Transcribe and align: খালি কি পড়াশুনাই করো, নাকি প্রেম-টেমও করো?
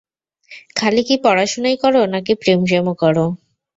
খালি 0.75 1.01
কি 1.07 1.15
পড়াশুনাই 1.25 1.75
করো, 1.83 2.01
নাকি 2.13 2.33
প্রেম-টেমও 2.41 2.93
করো? 3.01 3.25